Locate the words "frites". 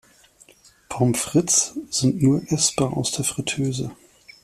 1.13-1.75